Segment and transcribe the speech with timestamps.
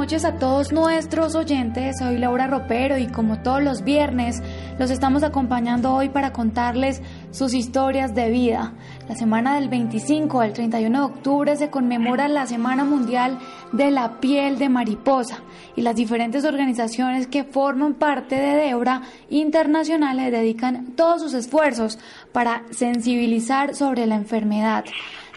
[0.00, 1.98] Noches a todos nuestros oyentes.
[1.98, 4.42] Soy Laura Ropero y como todos los viernes
[4.78, 8.72] los estamos acompañando hoy para contarles sus historias de vida.
[9.10, 13.38] La semana del 25 al 31 de octubre se conmemora la Semana Mundial
[13.72, 15.42] de la Piel de Mariposa
[15.76, 21.98] y las diferentes organizaciones que forman parte de Debra Internacional le dedican todos sus esfuerzos
[22.32, 24.86] para sensibilizar sobre la enfermedad.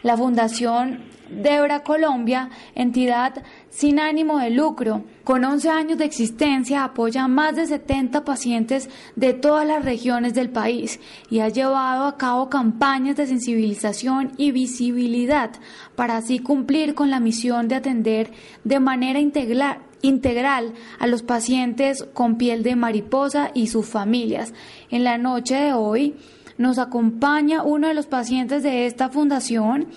[0.03, 7.23] La Fundación Debra Colombia, entidad sin ánimo de lucro, con 11 años de existencia, apoya
[7.23, 12.17] a más de 70 pacientes de todas las regiones del país y ha llevado a
[12.17, 15.51] cabo campañas de sensibilización y visibilidad
[15.95, 18.31] para así cumplir con la misión de atender
[18.63, 24.53] de manera integral integral a los pacientes con piel de mariposa y sus familias.
[24.91, 26.16] En la noche de hoy
[26.57, 29.88] nos acompaña uno de los pacientes de esta fundación,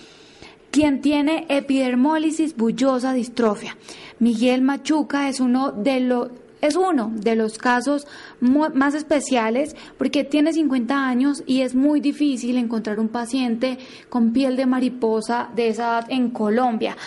[0.71, 3.77] quien tiene epidermólisis bullosa distrofia.
[4.19, 6.29] Miguel Machuca es uno de los
[6.61, 8.07] es uno de los casos
[8.39, 13.77] más especiales porque tiene 50 años y es muy difícil encontrar un paciente
[14.09, 16.97] con piel de mariposa de esa edad en Colombia.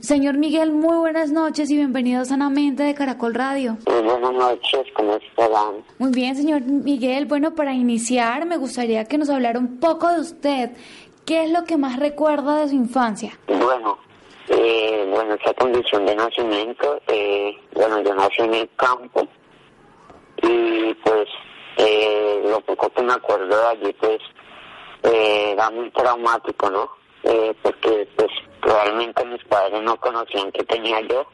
[0.00, 3.76] Señor Miguel, muy buenas noches y bienvenido sanamente de Caracol Radio.
[3.86, 5.84] Muy buenas noches, ¿cómo están?
[5.98, 7.26] Muy bien, señor Miguel.
[7.26, 10.70] Bueno, para iniciar me gustaría que nos hablara un poco de usted.
[11.24, 13.38] ¿Qué es lo que más recuerda de su infancia?
[13.46, 13.98] Bueno,
[14.48, 19.26] eh, bueno, esa condición de nacimiento, eh, bueno, yo nací en el campo
[20.42, 21.28] y pues
[21.76, 24.18] eh, lo poco que me acuerdo de allí pues
[25.04, 26.90] eh, era muy traumático, ¿no?
[27.22, 28.30] Eh, porque pues
[28.60, 31.24] probablemente mis padres no conocían que tenía yo,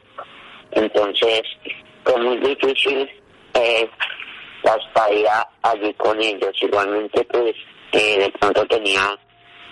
[0.73, 1.43] entonces
[2.05, 3.09] fue muy difícil
[3.55, 3.89] eh,
[4.63, 7.55] la estadía allí con ellos, igualmente pues
[7.93, 9.17] eh, de pronto tenía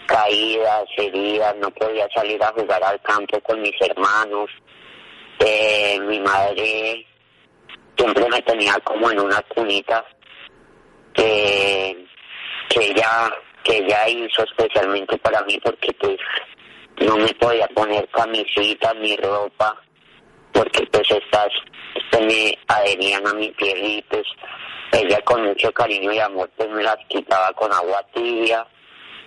[0.06, 4.50] caídas, heridas, no podía salir a jugar al campo con mis hermanos.
[5.38, 7.06] Eh, mi madre
[7.96, 10.04] siempre me tenía como en una cunita
[11.12, 12.06] que,
[12.68, 13.30] que ella
[13.62, 16.18] que ella hizo especialmente para mí porque pues
[16.98, 19.74] no me podía poner camisita ni ropa
[20.52, 21.48] porque pues estas
[22.20, 24.24] me adherían a mi piel pues
[24.92, 28.66] ella con mucho cariño y amor pues me las quitaba con agua tibia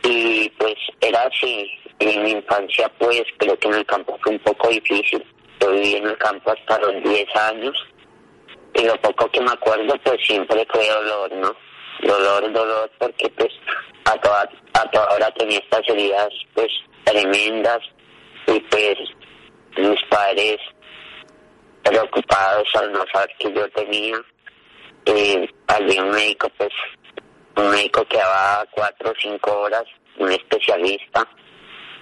[0.03, 1.69] y pues era así.
[1.99, 5.23] En mi infancia pues creo que en el campo fue un poco difícil.
[5.59, 7.75] Yo viví en el campo hasta los 10 años
[8.75, 11.55] y lo poco que me acuerdo pues siempre fue dolor, ¿no?
[12.03, 13.49] Dolor, dolor, porque pues
[14.05, 16.69] a toda, a toda hora tenía estas heridas pues
[17.03, 17.79] tremendas
[18.45, 18.97] y pues
[19.77, 20.57] mis padres
[21.83, 24.17] preocupados al no saber que yo tenía.
[25.05, 26.69] Eh, había un médico pues
[27.57, 29.83] un médico que daba cuatro o cinco horas,
[30.19, 31.27] un especialista.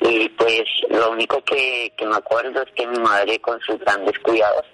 [0.02, 4.18] Y pues lo único que, que me acuerdo es que mi madre con sus grandes
[4.20, 4.66] cuidados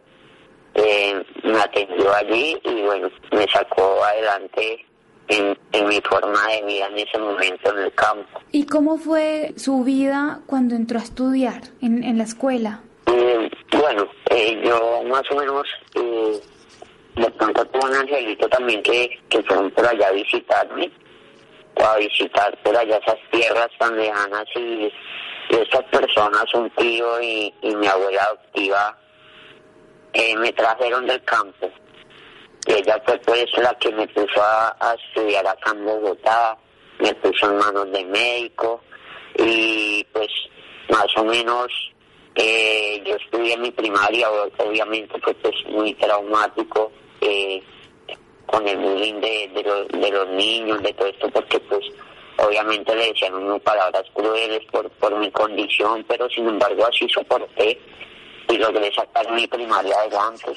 [0.74, 4.86] eh, me atendió allí y bueno, me sacó adelante
[5.28, 8.42] en, en, mi forma de vida en ese momento en el campo.
[8.51, 12.81] ¿Y cómo fue su vida cuando entró a estudiar en, en la escuela?
[13.07, 16.39] Eh, bueno, eh, yo más o menos eh,
[17.15, 20.91] de pronto tuve un angelito también que, que fueron por allá a visitarme,
[21.75, 24.91] a visitar por allá esas tierras tan lejanas y,
[25.49, 28.97] y estas personas, un tío y, y mi abuela adoptiva,
[30.13, 31.69] eh, me trajeron del campo.
[32.67, 36.57] Ella fue pues la que me puso a, estudiar acá en Bogotá,
[36.99, 38.81] me puso en manos de médico
[39.37, 40.29] y pues
[40.89, 41.67] más o menos
[42.36, 47.62] eh, yo estudié mi primaria, obviamente pues muy traumático eh,
[48.45, 51.86] con el bullying de, de, los, niños, de todo esto, porque pues
[52.38, 57.80] obviamente le decían unas palabras crueles por, por mi condición, pero sin embargo así soporté
[58.50, 60.54] y logré sacar mi primaria adelante,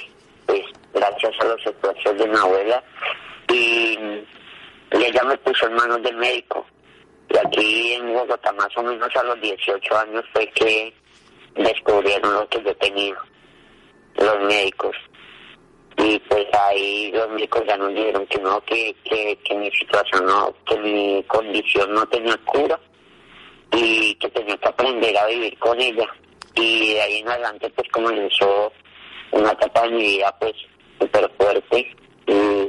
[0.47, 0.63] pues
[0.93, 2.83] gracias a los esfuerzos de mi abuela
[3.51, 3.99] y,
[4.91, 6.65] ella me puso en manos del médico.
[7.29, 10.95] Y aquí en Bogotá más o menos a los 18 años fue que
[11.57, 13.17] descubrieron yo tenía,
[14.17, 14.97] los médicos.
[15.97, 20.27] Y pues ahí los médicos ya nos dijeron que no, que, que, que mi situación
[20.27, 22.79] no, que mi condición no tenía cura
[23.73, 26.09] y que tenía que aprender a vivir con ella.
[26.57, 28.73] Y de ahí en adelante pues comenzó
[29.33, 30.55] una etapa de mi vida pues
[31.01, 31.95] súper fuerte
[32.27, 32.69] y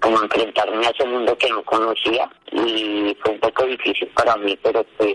[0.00, 4.58] como enfrentarme a ese mundo que no conocía y fue un poco difícil para mí,
[4.62, 5.14] pero pues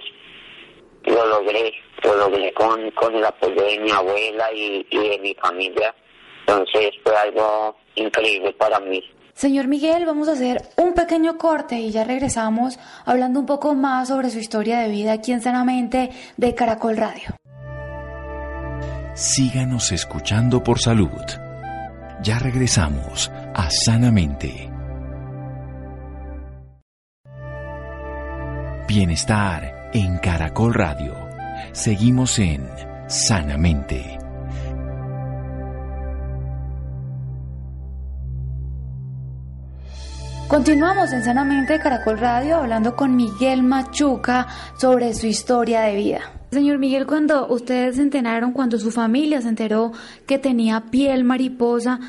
[1.05, 1.73] lo logré,
[2.03, 5.93] lo logré con, con el apoyo de mi abuela y, y de mi familia.
[6.47, 9.03] Entonces fue algo increíble para mí.
[9.33, 14.07] Señor Miguel, vamos a hacer un pequeño corte y ya regresamos hablando un poco más
[14.07, 17.35] sobre su historia de vida aquí en Sanamente de Caracol Radio.
[19.13, 21.09] Síganos escuchando por salud.
[22.21, 24.69] Ya regresamos a Sanamente.
[28.87, 31.15] Bienestar en Caracol Radio.
[31.71, 32.67] Seguimos en
[33.07, 34.19] Sanamente.
[40.49, 44.47] Continuamos en Sanamente Caracol Radio hablando con Miguel Machuca
[44.77, 46.19] sobre su historia de vida.
[46.51, 49.93] Señor Miguel, cuando ustedes se enteraron, cuando su familia se enteró
[50.27, 52.01] que tenía piel mariposa,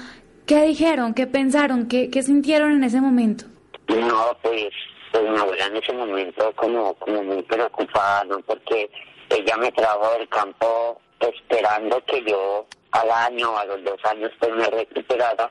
[0.44, 1.14] ¿qué dijeron?
[1.14, 1.86] ¿Qué pensaron?
[1.86, 3.44] ¿Qué, qué sintieron en ese momento?
[3.88, 4.72] No, pues,
[5.16, 8.38] pues mi abuela en ese momento como, como muy preocupada, ¿no?
[8.40, 8.90] Porque
[9.30, 14.52] ella me trajo del campo esperando que yo al año, a los dos años, pues
[14.52, 15.50] me recuperara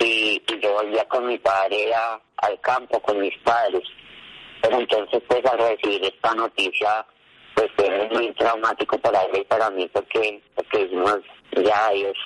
[0.00, 1.92] y, yo volvía con mi padre
[2.38, 3.82] al campo, con mis padres.
[4.60, 7.06] Pero entonces, pues al recibir esta noticia,
[7.54, 11.20] pues fue muy traumático para él y para mí porque, porque dijimos,
[11.52, 12.16] ya Dios,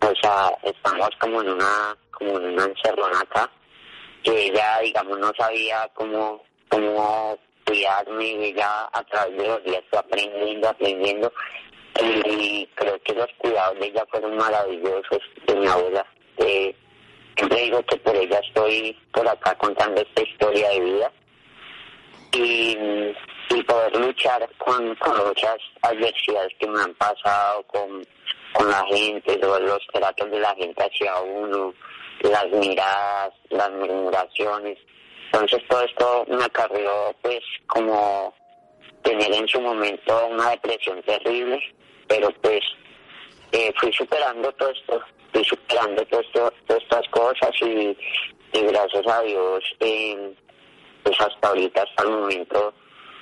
[0.00, 3.50] o sea, estamos como en una, como en una encerronata
[4.24, 9.98] que ella, digamos, no sabía cómo, cómo cuidarme ella a través de los días fue
[10.00, 11.32] aprendiendo, aprendiendo
[12.26, 16.04] y creo que los cuidados de ella fueron maravillosos de mi abuela.
[16.38, 16.74] Eh,
[17.36, 21.12] Siempre digo que por ella estoy por acá contando esta historia de vida
[22.32, 22.78] y,
[23.50, 24.88] y poder luchar con,
[25.26, 28.06] muchas adversidades que me han pasado con,
[28.52, 31.74] con la gente, los, los tratos de la gente hacia uno,
[32.30, 34.78] las miradas, las murmuraciones.
[35.32, 38.34] Entonces todo esto me acarreó pues como
[39.02, 41.60] tener en su momento una depresión terrible,
[42.06, 42.60] pero pues
[43.52, 45.02] eh, fui superando todo esto
[45.34, 47.96] estoy superando todas estas cosas y,
[48.52, 50.34] gracias a Dios, eh,
[51.02, 52.72] pues hasta ahorita, hasta el momento,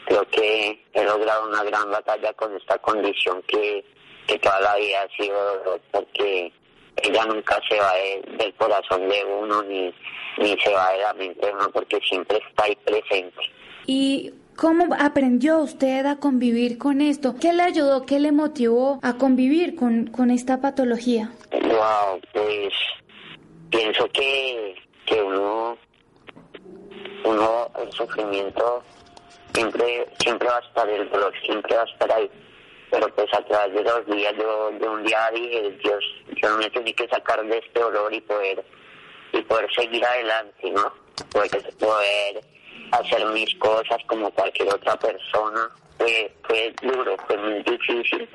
[0.04, 3.84] creo que he logrado una gran batalla con esta condición que,
[4.26, 6.52] que toda la vida ha sido dolor, porque
[6.96, 7.92] ella nunca se va
[8.38, 9.94] del corazón de uno ni,
[10.38, 13.40] ni se va de la mente de uno, porque siempre está ahí presente.
[13.86, 17.34] Y ¿Cómo aprendió usted a convivir con esto?
[17.40, 21.32] ¿Qué le ayudó, qué le motivó a convivir con, con esta patología?
[21.50, 22.72] Wow, pues
[23.70, 24.74] pienso que,
[25.06, 25.78] que uno,
[27.24, 28.84] uno, el sufrimiento
[29.54, 32.30] siempre, siempre va a estar, el dolor siempre va a estar ahí.
[32.92, 36.04] Pero pues a través de los días, yo de un día dije, Dios,
[36.42, 38.62] yo me tengo que sacar de este dolor y poder,
[39.32, 40.92] y poder seguir adelante, ¿no?
[41.30, 42.44] Poder, poder
[42.90, 45.70] hacer mis cosas como cualquier otra persona.
[45.96, 48.28] Fue, fue duro, fue muy difícil,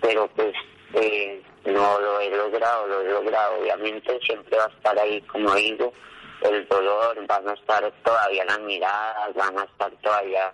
[0.00, 0.52] pero pues
[0.94, 3.60] eh, no lo he logrado, lo he logrado.
[3.60, 5.92] Obviamente siempre va a estar ahí, como digo,
[6.40, 10.52] el dolor, van a estar todavía las miradas, van a estar todavía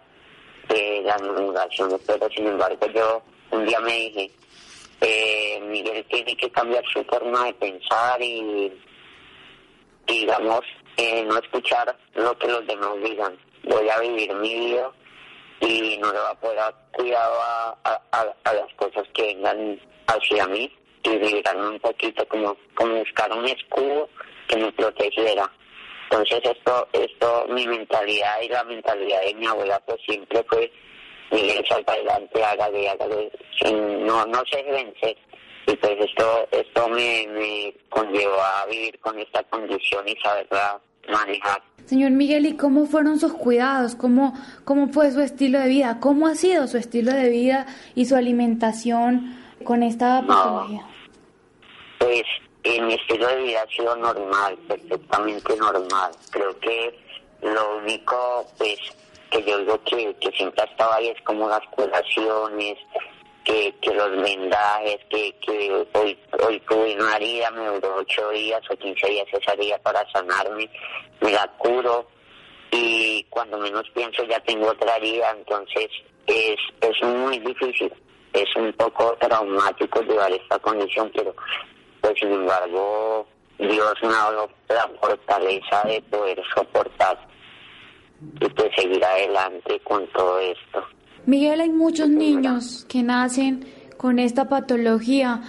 [0.69, 4.31] eh, las murmuraciones, pero sin embargo yo un día me dije,
[5.01, 8.73] eh, Miguel tiene que cambiar su forma de pensar y,
[10.07, 10.61] digamos,
[10.97, 13.39] eh, no escuchar lo que los demás digan.
[13.65, 14.91] Voy a vivir mi vida
[15.61, 17.39] y no le va a poder cuidado
[17.85, 20.71] a, las cosas que vengan hacia mí
[21.03, 24.09] y vivirme un poquito como, como buscar un escudo
[24.49, 25.51] que me protegiera.
[26.11, 30.73] Entonces esto, esto, mi mentalidad y la mentalidad de mi abuela pues siempre fue
[31.31, 33.33] Miguel salta adelante, hágale, hágale,
[34.01, 35.17] no, no se vencer,
[35.67, 41.63] y pues esto, esto me, me conllevó a vivir con esta condición y saberla manejar.
[41.85, 43.95] Señor Miguel, ¿y cómo fueron sus cuidados?
[43.95, 45.99] ¿Cómo, ¿Cómo fue su estilo de vida?
[46.01, 50.87] ¿Cómo ha sido su estilo de vida y su alimentación con esta patología?
[51.99, 52.23] pues
[52.65, 56.13] en mi estilo de vida ha sido normal, perfectamente normal.
[56.31, 56.99] Creo que
[57.43, 58.79] lo único pues
[59.31, 62.79] que yo digo que, que siempre ha estado ahí es como las curaciones,
[63.45, 68.61] que, que los vendajes, que, que hoy, hoy tuve una herida, me duró ocho días
[68.71, 70.69] o quince días esa herida para sanarme,
[71.21, 72.07] me la curo
[72.71, 75.89] y cuando menos pienso ya tengo otra herida, entonces
[76.27, 77.93] es, es muy difícil,
[78.35, 81.35] es un poco traumático llevar esta condición, pero
[82.03, 83.27] pues sin embargo
[83.59, 87.19] Dios me ha dado la fortaleza de poder soportar
[88.21, 90.83] y pues seguir adelante con todo esto.
[91.27, 95.43] Miguel, hay muchos niños que nacen con esta patología.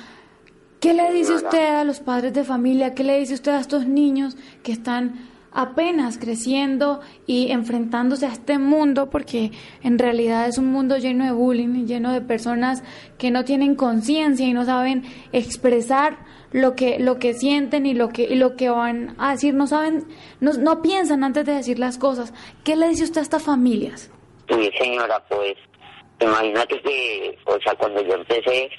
[0.80, 2.94] ¿Qué le dice usted a los padres de familia?
[2.94, 8.60] ¿Qué le dice usted a estos niños que están apenas creciendo y enfrentándose a este
[8.60, 12.84] mundo porque en realidad es un mundo lleno de bullying, lleno de personas
[13.18, 16.18] que no tienen conciencia y no saben expresar
[16.52, 19.68] lo que lo que sienten y lo que y lo que van a decir, no
[19.68, 20.08] saben
[20.40, 22.34] no, no piensan antes de decir las cosas.
[22.64, 24.12] ¿Qué le dice usted a estas familias?
[24.50, 25.54] Sí, señora, pues
[26.20, 28.70] imagínate que, o sea, cuando yo empecé,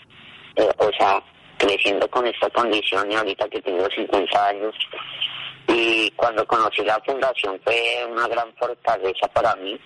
[0.57, 1.23] eh, o sea,
[1.59, 4.75] creciendo con esta condición y ahorita que tengo 50 años,
[5.69, 9.79] y cuando conocí la fundación fue una gran fortaleza para mí.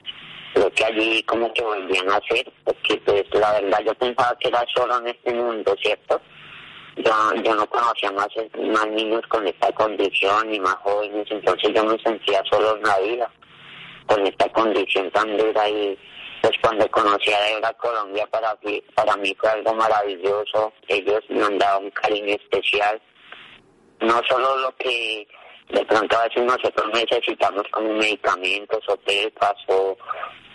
[0.55, 4.49] Creo que allí como que volvían a hacer, porque pues la verdad yo pensaba que
[4.49, 6.21] era solo en este mundo, ¿cierto?
[6.97, 11.85] Yo, yo no conocía más, más niños con esta condición ni más jóvenes, entonces yo
[11.85, 13.31] me sentía solo en la vida,
[14.07, 15.99] con esta condición tan dura y
[16.41, 18.55] pues cuando conocí a Debra Colombia para,
[18.95, 23.01] para mí fue algo maravilloso, ellos me han dado un cariño especial,
[24.01, 25.27] no solo lo que
[25.71, 29.97] de pronto a veces nosotros necesitamos como medicamentos o pepas o,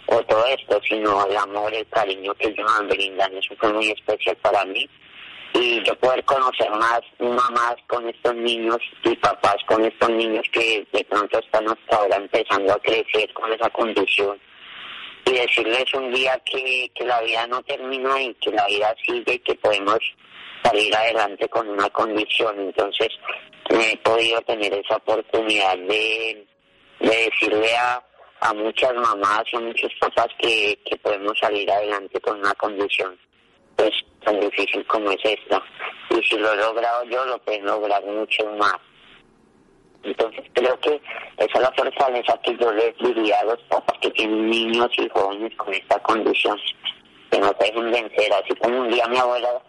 [0.07, 3.89] o todo esto, sino el amor, el cariño que ellos me brindan, eso fue muy
[3.91, 4.87] especial para mí.
[5.53, 10.85] Y yo poder conocer más mamás con estos niños y papás con estos niños que
[10.91, 14.39] de pronto están hasta ahora empezando a crecer con esa condición
[15.25, 19.33] y decirles un día que, que la vida no termina y que la vida sigue
[19.33, 19.99] y que podemos
[20.63, 22.59] salir adelante con una condición.
[22.59, 23.09] Entonces,
[23.69, 26.45] he podido tener esa oportunidad de,
[26.99, 28.03] de decirle a,
[28.41, 33.17] a muchas mamás o muchos papás que, que podemos salir adelante con una condición
[33.79, 33.91] pues
[34.25, 35.63] tan difícil como es esta.
[36.09, 38.75] Y si lo he logrado yo, lo pueden lograr mucho más.
[40.03, 41.01] Entonces creo que
[41.37, 45.07] esa es la fortaleza que yo les diría a los papás que tienen niños y
[45.09, 46.57] jóvenes con esta condición,
[47.31, 49.61] que no dejen vencer, así como un día mi abuela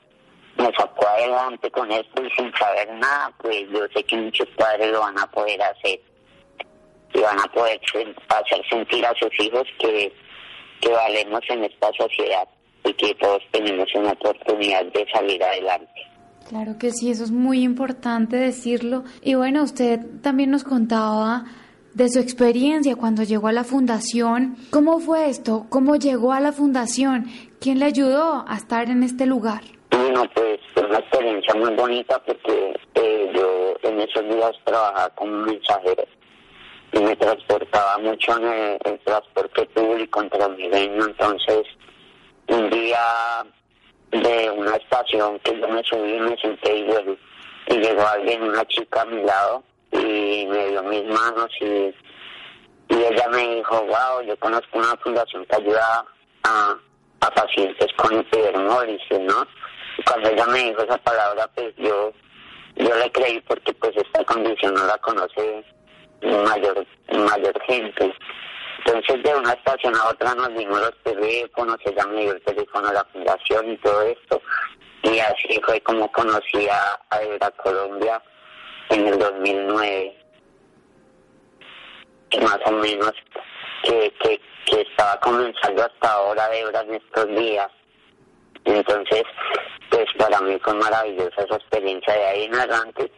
[0.56, 4.90] me sacó adelante con esto y sin saber nada, pues yo sé que muchos padres
[4.90, 6.00] lo van a poder hacer
[7.12, 7.80] y van a poder
[8.28, 10.12] hacer sentir a sus hijos que,
[10.80, 12.48] que valemos en esta sociedad
[12.84, 16.00] y que todos tenemos una oportunidad de salir adelante.
[16.48, 19.04] Claro que sí, eso es muy importante decirlo.
[19.22, 21.44] Y bueno, usted también nos contaba
[21.94, 24.56] de su experiencia cuando llegó a la fundación.
[24.70, 25.66] ¿Cómo fue esto?
[25.68, 27.26] ¿Cómo llegó a la fundación?
[27.60, 29.62] ¿Quién le ayudó a estar en este lugar?
[29.90, 35.32] Bueno, pues fue una experiencia muy bonita porque eh, yo en esos días trabajaba como
[35.44, 36.04] mensajero
[36.92, 41.62] y me transportaba mucho en el, transporte público entre Transmilenio, entonces
[42.50, 43.44] un día
[44.10, 48.64] de una estación que yo me subí y me senté y, y llegó alguien, una
[48.66, 51.94] chica a mi lado y me dio mis manos y,
[52.88, 56.04] y ella me dijo, wow, yo conozco una fundación que ayuda
[56.44, 56.76] a,
[57.20, 59.46] a pacientes con epidermólisis, ¿no?
[60.06, 62.12] cuando ella me dijo esa palabra, pues yo,
[62.76, 65.64] yo le creí porque pues esta condición no la conoce
[66.22, 68.14] mayor, mayor gente.
[68.84, 72.88] Entonces de una estación a otra nos dimos los teléfonos, ella me dio el teléfono
[72.88, 74.40] de la fundación y todo esto.
[75.02, 78.22] Y así fue como conocí a, a Colombia
[78.90, 80.16] en el 2009.
[82.30, 83.12] Que más o menos
[83.82, 87.68] que, que, que estaba comenzando hasta ahora de en estos días.
[88.64, 89.24] Entonces,
[89.90, 93.12] pues para mí fue maravillosa esa experiencia de ahí en adelante.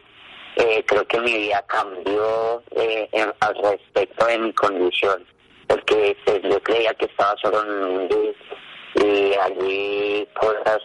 [0.55, 5.25] Eh, creo que mi vida cambió eh, al respecto de mi condición,
[5.73, 8.33] porque pues, yo creía que estaba solo en el mundo
[8.95, 10.79] y, allí cosas,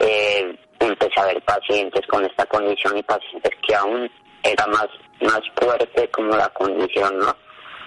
[0.00, 4.10] eh, empecé a ver pacientes con esta condición y pacientes que aún
[4.42, 4.88] era más,
[5.22, 7.34] más fuerte como la condición, ¿no?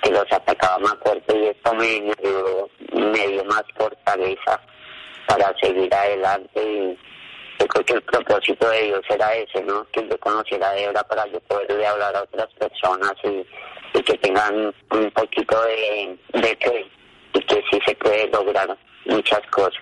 [0.01, 2.01] Que los atacaba más fuerte y esto me,
[2.99, 4.59] me dio más fortaleza
[5.27, 6.97] para seguir adelante y
[7.61, 9.85] yo creo que el propósito de Dios era ese, ¿no?
[9.91, 13.45] Que yo conociera a Débora para yo poderle hablar a otras personas y,
[14.01, 16.85] que tengan un poquito de, de fe
[17.33, 18.75] y que sí se puede lograr
[19.05, 19.79] muchas cosas.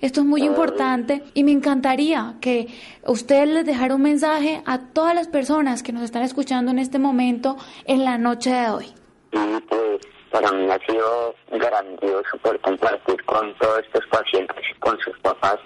[0.00, 2.68] Esto es muy importante y me encantaría que
[3.04, 6.98] usted les dejara un mensaje a todas las personas que nos están escuchando en este
[6.98, 8.86] momento en la noche de hoy.
[9.30, 15.18] pues para mí ha sido grandioso poder compartir con todos estos pacientes y con sus
[15.18, 15.58] papás,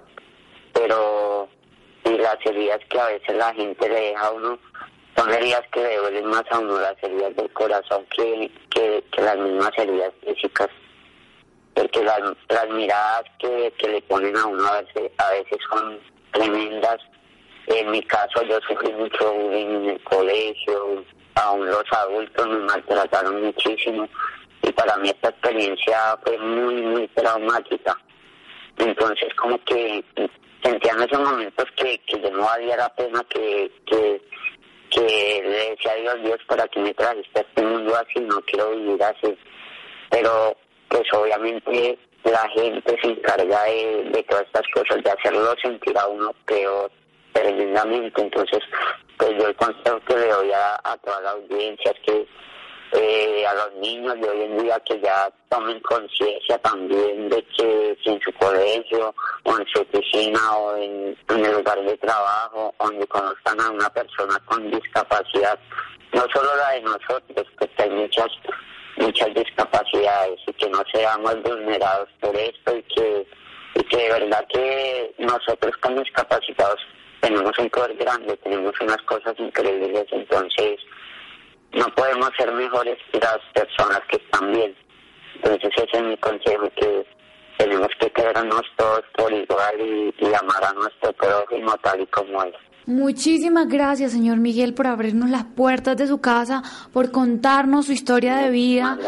[0.83, 1.49] pero
[2.05, 4.59] las heridas que a veces la gente le deja a uno
[5.17, 9.23] son heridas que le duelen más a uno, las heridas del corazón que, que, que
[9.23, 10.69] las mismas heridas físicas
[11.75, 15.99] porque las, las miradas que, que le ponen a uno a veces, a veces son
[16.33, 16.99] tremendas.
[17.67, 21.05] En mi caso yo sufrí mucho en el colegio,
[21.37, 24.09] aún los adultos me maltrataron muchísimo
[24.63, 27.97] y para mí esta experiencia fue muy, muy traumática.
[28.79, 30.05] Entonces como que
[30.63, 34.21] sentía en esos momentos que, que yo no valía la pena que, que,
[35.43, 38.71] le decía a Dios, Dios, para que me trajiste a este mundo así, no quiero
[38.71, 39.37] vivir así.
[40.11, 40.57] Pero
[40.89, 46.33] pues obviamente la gente se encarga de, todas estas cosas, de hacerlo sentir a uno
[46.47, 46.91] peor
[47.33, 48.21] tremendamente.
[48.21, 48.61] Entonces,
[49.17, 52.27] pues yo el consejo que le doy a, a toda la audiencia que
[52.93, 57.97] eh, a los niños de hoy en día que ya tomen conciencia también de que
[58.03, 62.75] si en su colegio o en su oficina o en, en el lugar de trabajo
[62.79, 65.59] donde conozcan a una persona con discapacidad,
[66.13, 68.29] no solo la de nosotros, pues hay muchas
[68.97, 73.27] muchas discapacidades y que no seamos vulnerados por esto y que,
[73.75, 76.81] y que de verdad que nosotros como discapacitados
[77.21, 80.79] tenemos un poder grande, tenemos unas cosas increíbles, entonces
[81.75, 84.75] no podemos ser mejores que las personas que están bien.
[85.37, 87.07] Entonces ese es mi consejo, que
[87.59, 92.43] tenemos que querernos todos por igual y, y amar a nuestro prójimo tal y como
[92.45, 92.55] es.
[92.87, 96.63] Muchísimas gracias, señor Miguel, por abrirnos las puertas de su casa,
[96.93, 98.99] por contarnos su historia de vida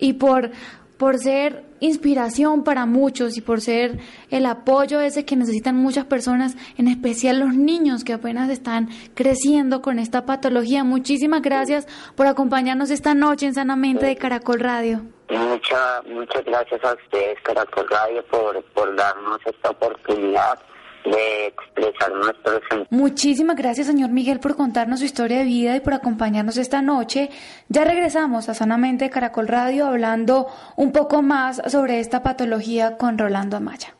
[0.00, 0.50] y por,
[0.96, 3.98] por ser inspiración para muchos y por ser
[4.30, 9.82] el apoyo ese que necesitan muchas personas, en especial los niños que apenas están creciendo
[9.82, 10.84] con esta patología.
[10.84, 15.02] Muchísimas gracias por acompañarnos esta noche en Sanamente de Caracol Radio.
[15.30, 20.58] Muchas, muchas gracias a ustedes, Caracol Radio, por, por darnos esta oportunidad
[21.04, 25.94] de expresar nuestro Muchísimas gracias, señor Miguel, por contarnos su historia de vida y por
[25.94, 27.30] acompañarnos esta noche.
[27.68, 33.18] Ya regresamos a Sanamente de Caracol Radio hablando un poco más sobre esta patología con
[33.18, 33.94] Rolando Amaya.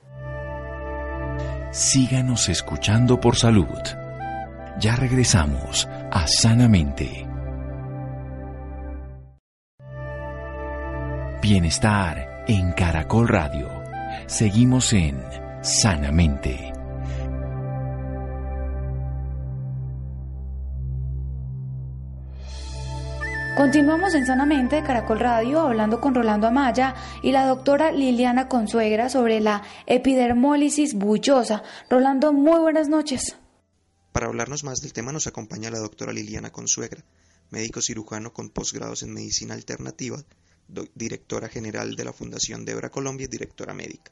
[1.71, 3.79] Síganos escuchando por salud.
[4.81, 7.27] Ya regresamos a Sanamente.
[11.43, 13.69] Bienestar en Caracol Radio.
[14.27, 15.23] Seguimos en
[15.63, 16.70] Sanamente.
[23.61, 29.11] Continuamos en Sanamente de Caracol Radio hablando con Rolando Amaya y la doctora Liliana Consuegra
[29.11, 31.63] sobre la epidermólisis bullosa.
[31.91, 33.37] Rolando, muy buenas noches.
[34.13, 37.05] Para hablarnos más del tema nos acompaña la doctora Liliana Consuegra,
[37.51, 40.17] médico cirujano con posgrados en medicina alternativa,
[40.95, 44.11] directora general de la Fundación Debra Colombia y directora médica.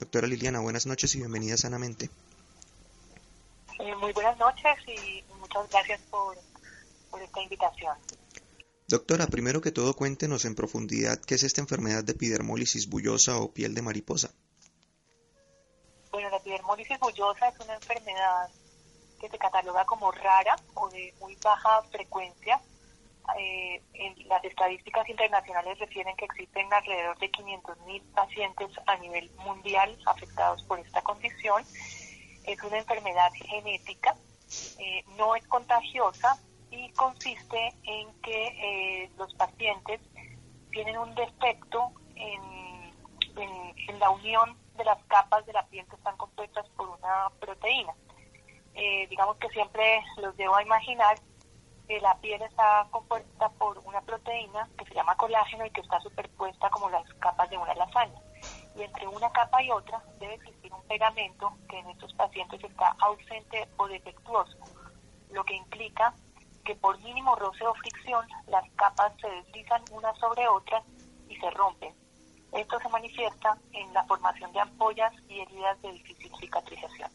[0.00, 2.10] Doctora Liliana, buenas noches y bienvenida Sanamente.
[3.78, 6.36] Eh, muy buenas noches y muchas gracias por,
[7.08, 7.94] por esta invitación.
[8.90, 13.52] Doctora, primero que todo cuéntenos en profundidad qué es esta enfermedad de epidermólisis bullosa o
[13.52, 14.32] piel de mariposa.
[16.10, 18.50] Bueno, la epidermólisis bullosa es una enfermedad
[19.20, 22.60] que se cataloga como rara o de muy baja frecuencia.
[23.38, 23.80] Eh,
[24.26, 30.80] las estadísticas internacionales refieren que existen alrededor de 500.000 pacientes a nivel mundial afectados por
[30.80, 31.62] esta condición.
[32.42, 34.16] Es una enfermedad genética,
[34.80, 40.00] eh, no es contagiosa, y consiste en que eh, los pacientes
[40.70, 42.60] tienen un defecto en,
[43.98, 47.92] la unión de las capas de la piel que están compuestas por una proteína.
[48.74, 51.18] Eh, digamos que siempre los debo a imaginar
[51.86, 56.00] que la piel está compuesta por una proteína que se llama colágeno y que está
[56.00, 58.18] superpuesta como las capas de una lasaña.
[58.76, 62.96] Y entre una capa y otra debe existir un pegamento que en estos pacientes está
[63.00, 64.56] ausente o defectuoso,
[65.30, 66.14] lo que implica
[66.64, 70.84] que por mínimo roce o fricción las capas se deslizan unas sobre otras
[71.28, 71.94] y se rompen.
[72.52, 77.10] Esto se manifiesta en la formación de ampollas y heridas de difícil cicatrización.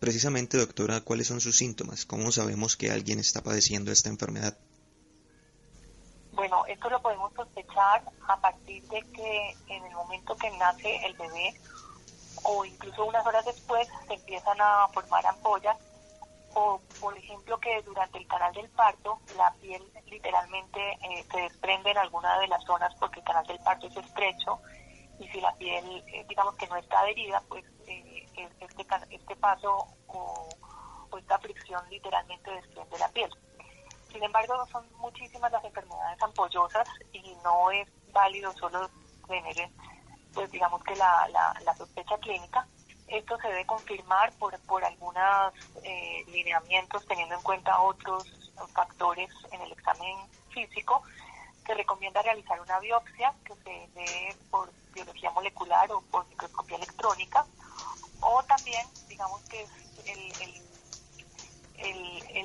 [0.00, 2.06] Precisamente, doctora, ¿cuáles son sus síntomas?
[2.06, 4.56] ¿Cómo sabemos que alguien está padeciendo esta enfermedad?
[6.32, 11.14] Bueno, esto lo podemos sospechar a partir de que en el momento que nace el
[11.14, 11.54] bebé
[12.44, 15.76] o incluso unas horas después se empiezan a formar ampollas
[16.54, 21.90] o por ejemplo que durante el canal del parto la piel literalmente eh, se desprende
[21.90, 24.60] en alguna de las zonas porque el canal del parto es estrecho
[25.18, 29.86] y si la piel eh, digamos que no está adherida pues eh, este, este paso
[30.08, 30.48] o,
[31.18, 33.30] esta fricción literalmente desprende la piel.
[34.12, 38.88] Sin embargo son muchísimas las enfermedades ampollosas y no es válido solo
[39.26, 39.70] tener
[40.32, 41.28] pues digamos que la,
[41.64, 42.66] la sospecha clínica
[43.10, 48.24] esto se debe confirmar por, por algunos eh, lineamientos teniendo en cuenta otros
[48.72, 50.16] factores en el examen
[50.50, 51.02] físico.
[51.66, 57.44] Se recomienda realizar una biopsia que se ve por biología molecular o por microscopía electrónica
[58.20, 59.66] o también, digamos que
[60.04, 60.60] es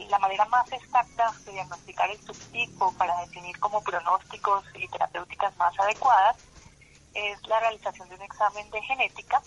[0.10, 5.78] la manera más exacta de diagnosticar el subtipo para definir como pronósticos y terapéuticas más
[5.80, 6.38] adecuadas
[7.14, 9.42] es la realización de un examen de genética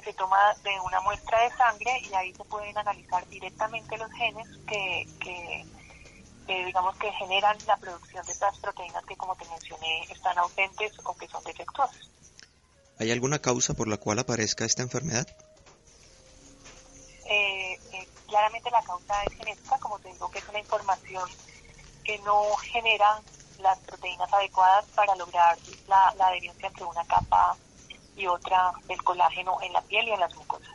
[0.00, 4.10] que se toma de una muestra de sangre y ahí se pueden analizar directamente los
[4.12, 10.02] genes que, que, digamos que generan la producción de estas proteínas que como te mencioné
[10.10, 12.10] están ausentes o que son defectuosas.
[12.98, 15.26] ¿Hay alguna causa por la cual aparezca esta enfermedad?
[17.26, 21.28] Eh, eh, claramente la causa es genética, como te digo que es una información
[22.04, 23.20] que no genera
[23.58, 27.56] las proteínas adecuadas para lograr la, la adherencia entre una capa
[28.18, 30.68] y otra el colágeno en la piel y en las mucosas.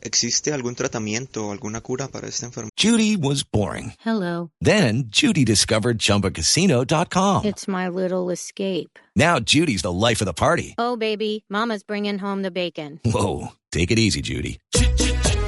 [0.00, 2.70] ¿Existe algún tratamiento o alguna cura para esta enfermedad?
[2.76, 3.94] Judy was boring.
[4.04, 4.50] Hello.
[4.60, 7.46] Then Judy discovered chumbacasino.com.
[7.46, 8.98] It's my little escape.
[9.16, 10.74] Now Judy's the life of the party.
[10.76, 13.00] Oh baby, mama's bringing home the bacon.
[13.04, 14.58] Whoa, take it easy Judy.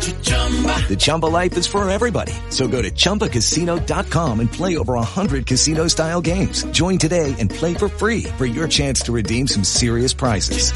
[0.06, 2.32] The Chumba life is for everybody.
[2.50, 6.62] So go to ChumbaCasino.com and play over 100 casino style games.
[6.70, 10.70] Join today and play for free for your chance to redeem some serious prizes.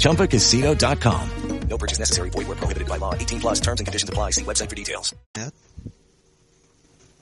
[0.00, 1.28] ChumbaCasino.com.
[1.68, 2.30] No purchase necessary.
[2.30, 3.14] Void where prohibited by law.
[3.14, 4.30] 18 plus terms and conditions apply.
[4.30, 5.14] See website for details.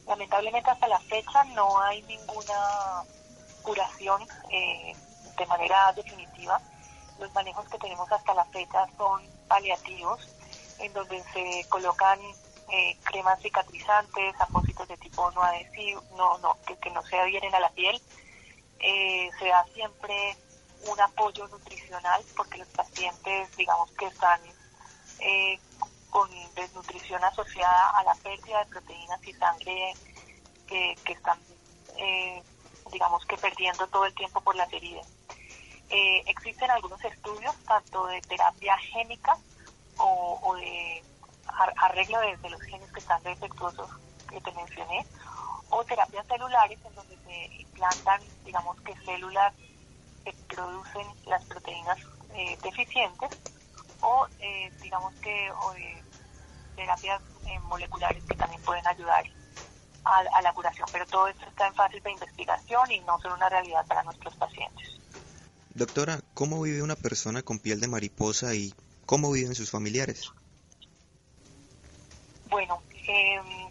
[0.07, 3.03] Lamentablemente hasta la fecha no hay ninguna
[3.63, 4.93] curación eh,
[5.37, 6.61] de manera definitiva.
[7.21, 10.21] Los manejos que tenemos hasta la fecha son paliativos
[10.81, 12.19] en donde se colocan
[12.73, 17.61] eh, cremas cicatrizantes, apósitos de tipo no adhesivo, no, no, que, no se adhieren a
[17.61, 18.01] la piel.
[18.79, 20.37] Eh, se da siempre
[20.87, 24.41] un apoyo nutricional porque los pacientes, digamos que están
[25.19, 25.59] eh,
[26.11, 29.95] con desnutrición asociada a la pérdida de proteínas y sangre
[30.67, 31.39] que, que están,
[32.93, 35.07] digamos que perdiendo todo el tiempo por las heridas.
[35.91, 39.37] existen algunos estudios, tanto de terapia génica
[40.01, 41.03] o, de
[41.77, 43.91] arreglo de, los genes que están defectuosos
[44.29, 45.07] que te mencioné,
[45.69, 49.55] o terapias celulares en donde se implantan, digamos que células
[50.25, 51.99] que producen las proteínas
[52.35, 53.31] eh, deficientes,
[54.01, 55.75] o eh, digamos que o,
[56.77, 59.25] terapias eh, moleculares que también pueden ayudar
[60.05, 60.89] a, a, la curación.
[60.93, 64.35] Pero todo esto está en fase de investigación y no son una realidad para nuestros
[64.37, 64.89] pacientes.
[65.75, 68.75] Doctora, ¿cómo vive una persona con piel de mariposa y
[69.11, 70.31] ¿Cómo viven sus familiares?
[72.49, 73.69] Bueno, em,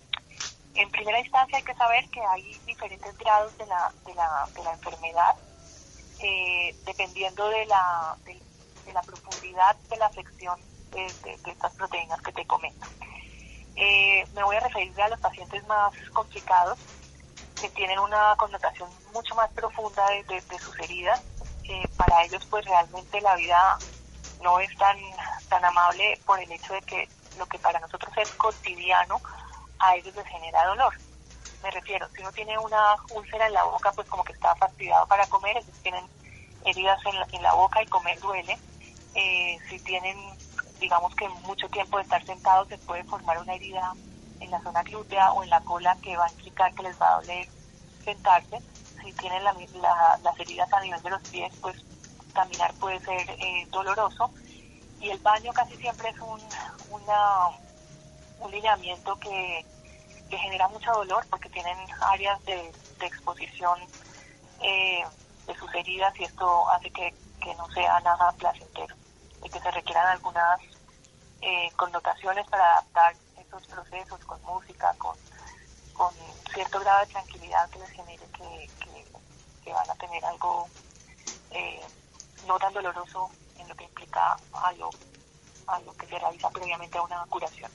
[0.76, 4.64] en primera instancia hay que saber que hay diferentes grados de la, de la, de
[4.66, 5.36] la enfermedad,
[6.20, 10.60] eh, dependiendo de la, de, la profundidad de la afección
[10.92, 11.06] de,
[11.50, 12.86] estas proteínas que te comento.
[13.78, 16.78] Eh, me voy a referir a los pacientes más complicados,
[17.62, 21.22] que tienen una connotación mucho más profunda de, sus heridas.
[21.64, 23.80] Eh, para ellos, pues realmente la vida
[24.42, 24.98] no es tan,
[25.50, 29.22] tan amable por el hecho de que lo que para nosotros es cotidiano,
[29.80, 30.94] a ellos les genera dolor.
[31.64, 35.06] Me refiero, si uno tiene una úlcera en la boca, pues como que está fastidiado
[35.08, 36.06] para comer, ellos tienen
[36.66, 38.58] heridas en la, en la boca y comer duele.
[39.16, 40.18] Eh, si tienen,
[40.80, 43.94] digamos que mucho tiempo de estar sentados, se puede formar una herida
[44.40, 47.14] en la zona glútea o en la cola que va a implicar que les va
[47.14, 47.48] a doler
[48.06, 48.60] sentarse.
[49.04, 51.78] Si tienen las heridas a nivel de los pies, pues
[52.34, 54.32] caminar puede ser eh, doloroso.
[55.00, 56.42] Y el baño casi siempre es un,
[56.92, 57.48] una,
[58.40, 59.66] un lineamiento que,
[60.30, 63.80] genera mucho dolor porque tienen áreas de, exposición
[64.62, 65.04] eh,
[65.48, 67.14] de sus heridas y esto hace que,
[67.58, 68.94] no sea nada placentero
[69.44, 70.60] y que se requieran algunas
[71.42, 75.16] eh, connotaciones para adaptar esos procesos con música, con,
[75.94, 76.14] con
[76.54, 78.70] cierto grado de tranquilidad que les genere que,
[79.64, 80.68] que, van a tener algo
[81.52, 81.82] eh,
[82.48, 84.90] no tan doloroso en lo que implica a lo,
[85.68, 87.72] a lo que se realiza previamente a una curación.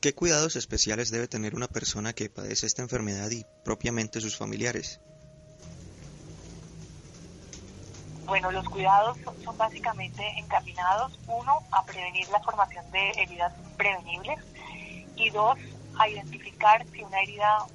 [0.00, 5.00] ¿Qué cuidados especiales debe tener una persona que padece esta enfermedad y propiamente sus familiares?
[8.32, 14.38] bueno, los cuidados son básicamente encaminados, uno, a prevenir la formación de heridas prevenibles
[15.16, 15.58] y dos,
[15.98, 17.66] a identificar si una herida,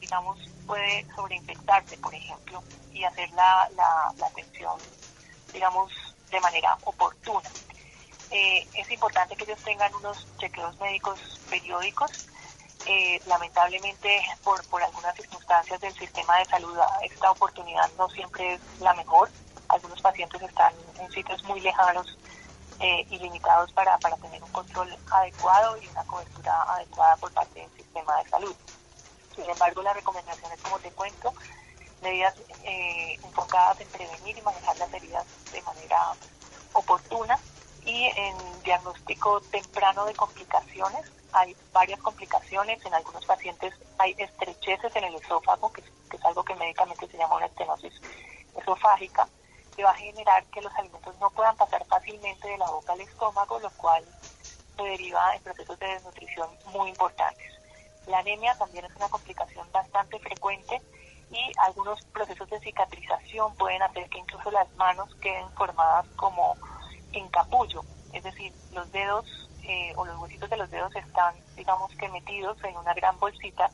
[0.00, 2.60] digamos, puede sobreinfectarse, por ejemplo,
[2.92, 4.78] y hacer la, la, atención,
[5.52, 5.92] digamos,
[6.30, 7.50] de manera oportuna.
[8.30, 12.28] Eh, es importante que ellos tengan unos chequeos médicos periódicos.
[12.86, 18.60] Eh, lamentablemente, por, por algunas circunstancias del sistema de salud, esta oportunidad no siempre es
[18.80, 19.28] la mejor.
[19.68, 22.18] Algunos pacientes están en sitios muy lejanos
[22.80, 27.60] eh, y limitados para, para tener un control adecuado y una cobertura adecuada por parte
[27.60, 28.56] del sistema de salud.
[29.34, 31.34] Sin embargo, las recomendaciones, como te cuento,
[32.02, 32.34] medidas
[32.64, 36.12] eh, enfocadas en prevenir y manejar las heridas de manera
[36.72, 37.38] oportuna
[37.84, 41.10] y en diagnóstico temprano de complicaciones.
[41.32, 46.54] Hay varias complicaciones, en algunos pacientes hay estrecheces en el esófago, que, es algo que
[46.56, 47.92] médicamente se llama una estenosis
[48.56, 49.28] esofágica,
[49.76, 53.00] que va a generar que los alimentos no puedan pasar fácilmente de la boca al
[53.00, 54.04] estómago, lo cual
[54.76, 57.52] se deriva en procesos de desnutrición muy importantes.
[58.06, 60.82] La anemia también es una complicación bastante frecuente
[61.30, 66.56] y algunos procesos de cicatrización pueden hacer que incluso las manos queden formadas como
[67.12, 71.94] en capullo, es decir, los dedos eh, o los huesitos de los dedos están, digamos
[71.96, 73.70] que metidos en una gran bolsita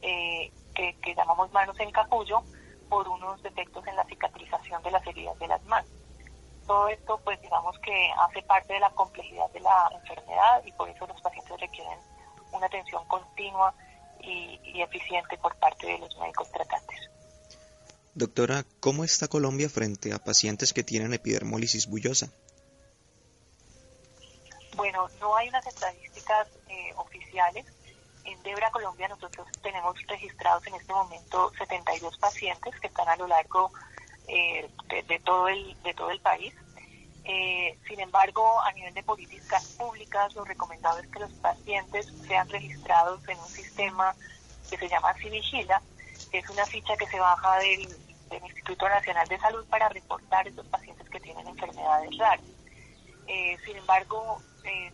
[0.00, 2.42] eh, que, que llamamos manos en capullo
[2.88, 5.90] por unos defectos en la cicatrización de las heridas de las manos.
[6.66, 10.88] Todo esto, pues digamos que hace parte de la complejidad de la enfermedad y por
[10.88, 11.98] eso los pacientes requieren
[12.52, 13.74] una atención continua
[14.22, 17.10] y, eficiente por parte de los médicos tratantes.
[18.14, 22.30] Doctora, ¿cómo está Colombia frente a pacientes que tienen epidermólisis bullosa?
[24.76, 27.66] Bueno, no hay unas estadísticas eh, oficiales.
[28.24, 33.26] En Debra, Colombia, nosotros tenemos registrados en este momento 72 pacientes que están a lo
[33.26, 33.72] largo
[34.28, 34.68] eh,
[35.08, 36.54] de, todo el, de todo el país.
[37.30, 42.48] Eh, sin embargo, a nivel de políticas públicas, lo recomendado es que los pacientes sean
[42.48, 44.14] registrados en un sistema
[44.70, 45.82] que se llama Civigila,
[46.32, 47.88] que es una ficha que se baja del,
[48.30, 52.44] Instituto Nacional de Salud para reportar esos pacientes que tienen enfermedades raras.
[53.26, 54.92] Eh, sin embargo, en,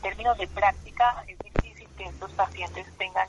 [0.00, 3.28] términos de práctica, es difícil que estos pacientes tengan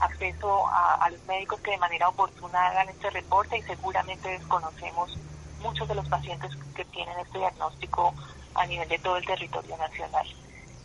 [0.00, 5.18] acceso a los médicos que de manera oportuna hagan este reporte y seguramente desconocemos
[5.64, 8.14] muchos de los pacientes que tienen este diagnóstico
[8.54, 10.26] a nivel de todo el territorio nacional.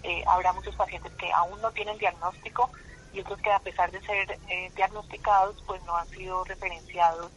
[0.03, 2.71] Eh, habrá muchos pacientes que aún no tienen diagnóstico
[3.13, 7.31] y otros que a pesar de ser eh, diagnosticados pues no han sido referenciados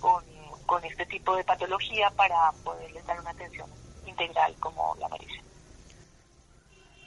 [0.00, 0.24] con,
[0.66, 3.68] con, este tipo de patología para poderles dar una atención
[4.06, 5.42] integral como la merecen.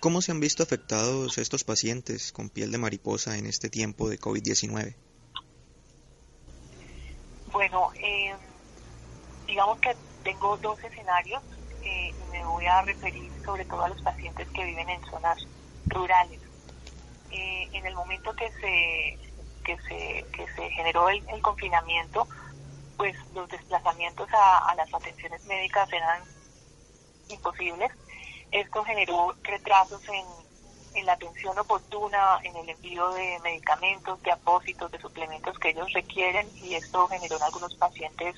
[0.01, 4.19] ¿Cómo se han visto afectados estos pacientes con piel de mariposa en este tiempo de
[4.19, 4.95] COVID-19?
[7.51, 8.34] Bueno, eh,
[9.51, 11.43] digamos que tengo dos escenarios
[11.83, 15.45] eh, y me voy a referir sobre todo a los pacientes que viven en zonas
[15.87, 16.39] rurales.
[17.31, 19.19] Eh, en el momento que se
[19.65, 22.27] que se, que se generó el, confinamiento,
[22.97, 26.23] pues los desplazamientos a, las atenciones médicas eran
[27.27, 27.91] imposibles.
[28.51, 30.25] Esto generó retrasos en,
[30.95, 35.91] en la atención oportuna, en el envío de medicamentos, de apósitos, de suplementos que ellos
[35.91, 38.35] requieren y esto generó en algunos pacientes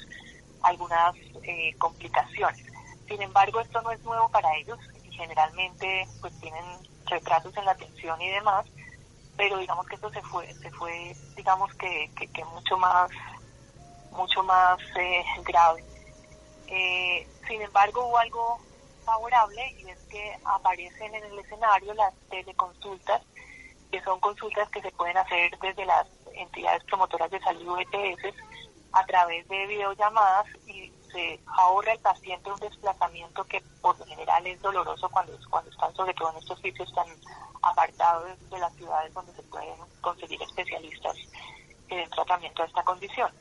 [0.63, 2.65] algunas eh, complicaciones.
[3.07, 6.63] Sin embargo, esto no es nuevo para ellos y generalmente pues tienen
[7.05, 8.65] retrasos en la atención y demás,
[9.35, 13.11] pero digamos que esto se fue, se fue digamos que, que, mucho más,
[14.11, 15.83] mucho más eh, grave.
[16.67, 18.59] Eh, sin embargo, hubo algo
[19.05, 23.21] favorable y es que aparecen en el escenario las teleconsultas,
[23.91, 28.33] que son consultas que se pueden hacer desde las entidades promotoras de salud ETS
[28.93, 34.45] a través de videollamadas y se ahorra el paciente un desplazamiento que por lo general
[34.47, 37.07] es doloroso cuando, cuando están sobre todo en estos sitios tan
[37.61, 41.15] apartados de las ciudades donde se pueden conseguir especialistas
[41.89, 43.31] en el tratamiento de esta condición.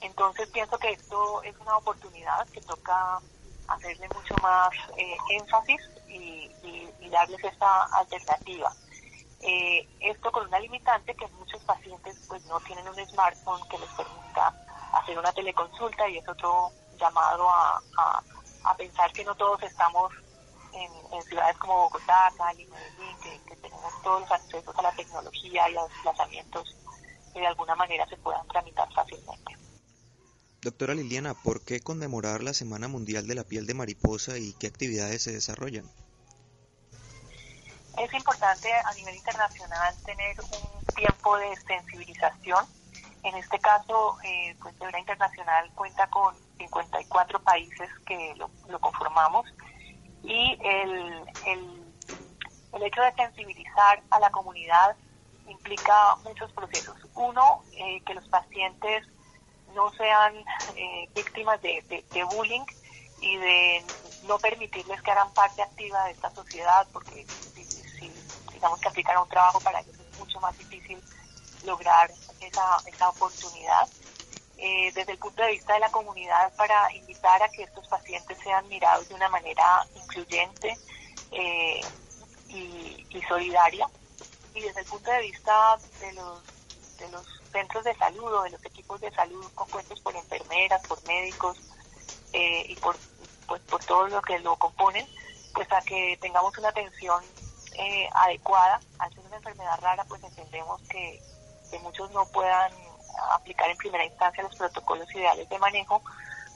[0.00, 3.20] Entonces pienso que esto es una oportunidad que toca
[3.68, 8.72] hacerle mucho más eh, énfasis y, y, darles esta alternativa.
[9.40, 13.88] Eh, esto con una limitante que muchos pacientes pues no tienen un smartphone que les
[13.90, 14.54] permita
[14.92, 17.82] hacer una teleconsulta y es otro llamado a,
[18.64, 20.12] a, pensar que no todos estamos
[20.72, 25.76] en, ciudades como Bogotá, Cali, Medellín, que, tenemos todos los accesos a la tecnología y
[25.76, 26.76] a los desplazamientos
[27.32, 29.56] que de alguna manera se puedan tramitar fácilmente.
[30.62, 34.66] Doctora Liliana, ¿por qué conmemorar la Semana Mundial de la Piel de Mariposa y qué
[34.66, 35.90] actividades se desarrollan?
[37.98, 42.79] Es importante a nivel internacional tener un tiempo de sensibilización
[43.22, 49.46] En este caso, eh, pues Debra Internacional cuenta con 54 países que lo, conformamos
[50.22, 51.94] y el, el,
[52.72, 54.96] el, hecho de sensibilizar a la comunidad
[55.48, 56.96] implica muchos procesos.
[57.14, 59.06] Uno, eh, que los pacientes
[59.74, 60.34] no sean
[60.76, 62.64] eh, víctimas de, de, bullying
[63.20, 63.84] y de
[64.26, 68.10] no permitirles que hagan parte activa de esta sociedad, porque si,
[68.52, 71.02] digamos que aplican un trabajo para ellos es mucho más difícil
[71.64, 73.88] lograr esa, esa oportunidad.
[74.62, 78.36] Eh, desde el punto de vista de la comunidad, para invitar a que estos pacientes
[78.44, 80.76] sean mirados de una manera incluyente
[81.30, 81.80] eh,
[82.48, 83.88] y, y, solidaria.
[84.54, 86.42] Y desde el punto de vista de los,
[86.98, 91.02] de los centros de salud o de los equipos de salud compuestos por enfermeras, por
[91.06, 91.56] médicos
[92.34, 92.98] eh, y por,
[93.46, 95.08] pues, por todo lo que lo componen,
[95.54, 97.24] pues a que tengamos una atención
[98.12, 98.78] adecuada.
[98.98, 101.18] Al ser una enfermedad rara, pues entendemos que,
[101.70, 102.72] que muchos no puedan
[103.32, 106.02] aplicar en primera instancia los protocolos ideales de manejo,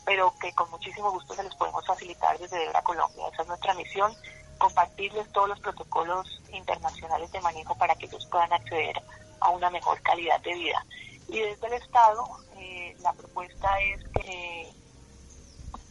[0.04, 3.28] pero que con muchísimo gusto se les podemos facilitar desde Debra Colombia.
[3.32, 4.14] Esa es nuestra misión,
[4.58, 9.02] compartirles todos los protocolos internacionales de manejo para que ellos puedan acceder
[9.40, 10.84] a una mejor calidad de vida.
[11.28, 14.72] Y desde el Estado, eh, la propuesta es que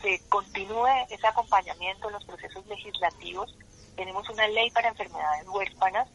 [0.02, 3.56] se continúe ese acompañamiento en los procesos legislativos.
[3.96, 6.08] Tenemos una ley para enfermedades huérfanas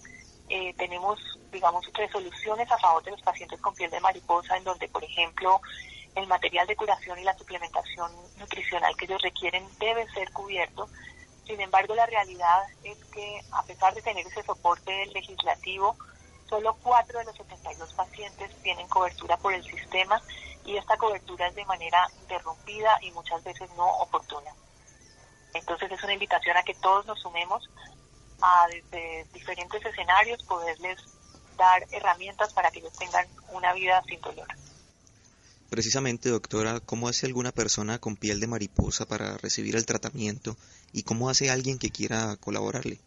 [0.48, 1.18] eh, tenemos,
[1.52, 5.60] digamos, resoluciones a favor de los pacientes con piel de mariposa, en donde, por ejemplo,
[6.14, 10.88] el material de curación y la suplementación nutricional que ellos requieren debe ser cubierto.
[11.46, 15.96] Sin embargo, la realidad es que, a pesar de tener ese soporte legislativo,
[16.48, 20.20] solo cuatro de los 72 pacientes tienen cobertura por el sistema
[20.64, 24.50] y esta cobertura es de manera interrumpida y muchas veces no oportuna.
[25.54, 27.68] Entonces es una invitación a que todos nos sumemos
[28.40, 30.98] a desde diferentes escenarios poderles
[31.56, 34.46] dar herramientas para que ellos tengan una vida sin dolor.
[35.70, 40.56] Precisamente, doctora, ¿cómo hace alguna persona con piel de mariposa para recibir el tratamiento
[40.92, 43.00] y cómo hace alguien que quiera colaborarle?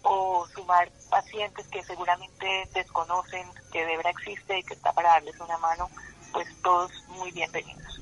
[0.02, 5.58] o sumar pacientes que seguramente desconocen que Debra existe y que está para darles una
[5.58, 5.88] mano,
[6.32, 8.02] pues todos muy bienvenidos.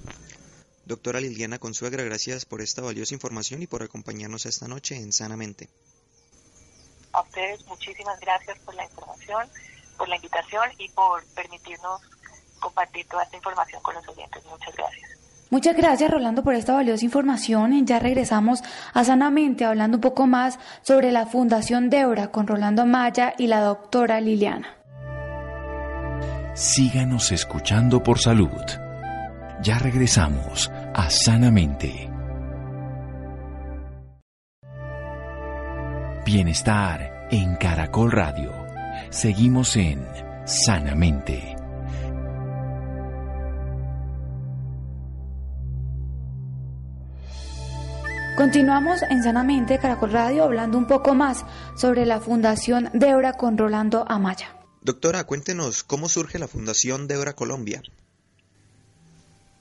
[0.85, 5.67] Doctora Liliana Consuegra, gracias por esta valiosa información y por acompañarnos esta noche en Sanamente.
[7.11, 9.47] A ustedes muchísimas gracias por la información,
[9.97, 12.01] por la invitación y por permitirnos
[12.59, 14.43] compartir toda esta información con los oyentes.
[14.45, 15.09] Muchas gracias.
[15.49, 17.85] Muchas gracias Rolando por esta valiosa información.
[17.85, 18.61] Ya regresamos
[18.93, 23.61] a Sanamente hablando un poco más sobre la Fundación Debra con Rolando Maya y la
[23.61, 24.75] doctora Liliana.
[26.53, 28.49] Síganos escuchando por salud.
[29.61, 32.09] Ya regresamos a Sanamente.
[36.25, 38.53] Bienestar en Caracol Radio.
[39.09, 40.07] Seguimos en
[40.45, 41.57] Sanamente.
[48.37, 54.05] Continuamos en Sanamente Caracol Radio hablando un poco más sobre la Fundación Debra con Rolando
[54.07, 54.55] Amaya.
[54.81, 57.81] Doctora, cuéntenos cómo surge la Fundación Debra Colombia.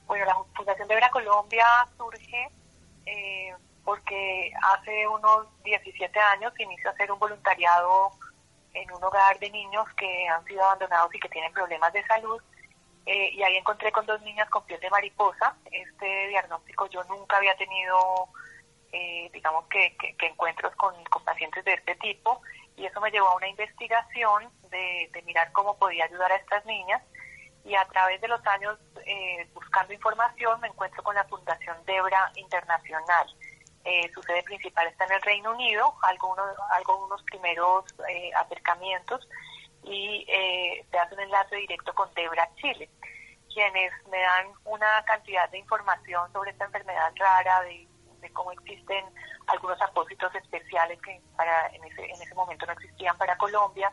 [0.06, 2.50] Bueno, la Fundación de Vera Colombia surge
[3.06, 8.10] eh, porque hace unos 17 años inició a hacer un voluntariado
[8.72, 12.40] en un hogar de niños que han sido abandonados y que tienen problemas de salud.
[13.06, 15.56] Eh, y ahí encontré con dos niñas con piel de mariposa.
[15.70, 18.28] Este diagnóstico yo nunca había tenido,
[18.92, 20.94] eh, digamos que, encuentros con,
[21.24, 22.40] pacientes de este tipo.
[22.76, 26.64] Y eso me llevó a una investigación de, de mirar cómo podía ayudar a estas
[26.66, 27.02] niñas
[27.64, 32.30] y a través de los años eh, buscando información me encuentro con la Fundación Debra
[32.36, 33.26] Internacional.
[33.84, 39.28] Eh, su sede principal está en el Reino Unido, algunos, algunos primeros eh, acercamientos
[39.82, 42.88] y eh, se hace un enlace directo con Debra Chile,
[43.52, 47.86] quienes me dan una cantidad de información sobre esta enfermedad rara, de,
[48.32, 49.04] cómo existen
[49.48, 53.92] algunos apósitos especiales que para en ese, en ese momento no existían para Colombia.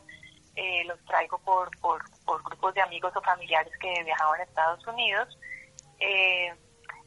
[0.55, 2.03] Eh, los traigo por, por,
[2.43, 5.37] grupos de amigos o familiares que viajaban a Estados Unidos.
[5.99, 6.53] Eh,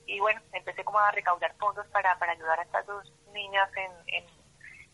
[0.07, 3.93] y bueno, empecé como a recaudar fondos para, para ayudar a estas dos niñas en,
[4.15, 4.25] en,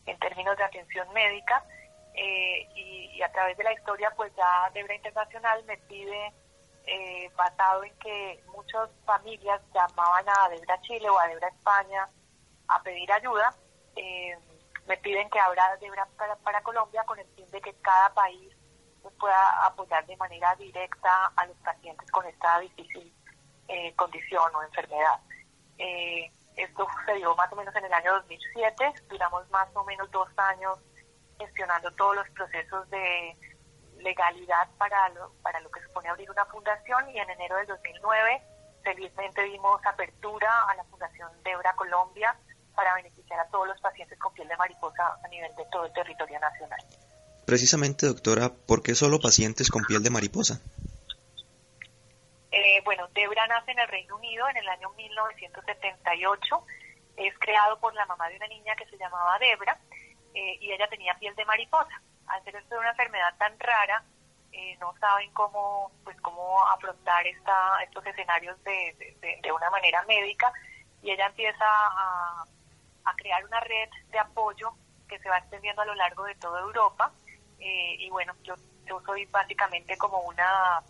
[0.07, 1.65] en términos de atención médica.
[2.15, 6.33] Eh, y, a través de la historia, pues ya Debra Internacional me pide,
[6.87, 12.09] eh, basado en que muchas familias llamaban a Debra Chile o a Debra España
[12.69, 13.55] a pedir ayuda,
[13.97, 14.37] eh,
[14.91, 16.05] me piden que abra Debra
[16.43, 18.53] para, Colombia con el fin de que cada país
[19.21, 23.15] pueda apoyar de manera directa a los pacientes con esta difícil
[23.95, 25.21] condición o enfermedad.
[26.57, 30.77] esto sucedió más o menos en el año 2007, duramos más o menos dos años
[31.39, 33.37] gestionando todos los procesos de
[33.99, 38.43] legalidad para lo, para lo que supone abrir una fundación y en enero del 2009
[38.83, 42.37] felizmente dimos apertura a la Fundación Debra Colombia
[42.75, 45.93] para beneficiar a todos los pacientes con piel de mariposa a nivel de todo el
[45.93, 46.81] territorio nacional.
[47.47, 50.61] Precisamente, doctora, ¿por qué solo pacientes con piel de mariposa?
[52.53, 56.65] Eh, bueno, Debra nace en el Reino Unido en el año 1978.
[57.17, 59.79] Es creado por la mamá de una niña que se llamaba Debra
[60.35, 62.01] eh, y ella tenía piel de mariposa.
[62.27, 64.05] Al ser esto una enfermedad tan rara,
[64.53, 70.53] eh, no saben cómo, pues, cómo afrontar esta, estos escenarios de, de, una manera médica
[71.03, 72.45] y ella empieza a,
[73.05, 74.73] a, crear una red de apoyo
[75.09, 77.13] que se va extendiendo a lo largo de toda Europa.
[77.59, 78.55] Eh, y bueno, yo,
[78.87, 80.83] yo soy básicamente como una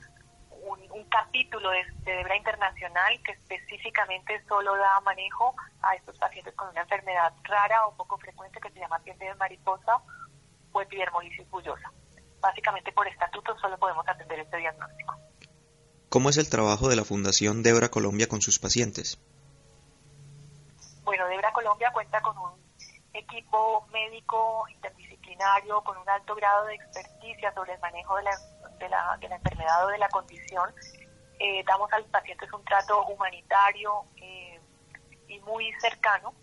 [0.62, 6.82] un, capítulo de, Debra Internacional que específicamente solo da manejo a estos pacientes con una
[6.82, 10.00] enfermedad rara o poco frecuente que se llama piel de mariposa
[10.72, 11.90] o epidermolisis bullosa.
[12.40, 15.16] Básicamente por estatuto solo podemos atender este diagnóstico.
[16.08, 19.18] ¿Cómo es el trabajo de la Fundación Debra Colombia con sus pacientes?
[21.03, 22.70] Bueno, Debra Colombia cuenta con un
[23.12, 28.30] equipo médico interdisciplinario con un alto grado de experticia sobre el manejo de la
[28.80, 28.88] de
[29.28, 30.72] la, enfermedad o de la condición.
[31.38, 34.61] Eh, damos a los pacientes un trato humanitario eh,
[35.28, 36.34] y muy cercano.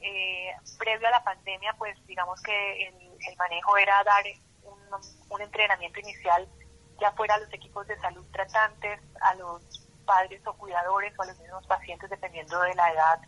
[0.00, 2.94] Eh, previo a la pandemia, pues digamos que el,
[3.38, 4.24] manejo era dar
[5.30, 6.46] un, entrenamiento inicial
[7.00, 11.26] ya fuera a los equipos de salud tratantes, a los padres o cuidadores o a
[11.26, 13.20] los mismos pacientes, dependiendo de la edad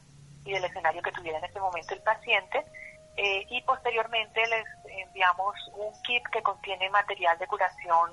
[0.46, 2.64] y del escenario que tuviera en ese momento el paciente.
[3.16, 4.66] y posteriormente les
[5.06, 8.12] enviamos un kit que contiene material de curación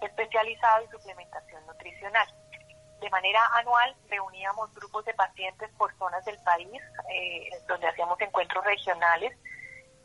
[0.00, 2.28] especializado y suplementación nutricional.
[3.00, 8.64] De manera anual reuníamos grupos de pacientes por zonas del país, eh, donde hacíamos encuentros
[8.64, 9.36] regionales.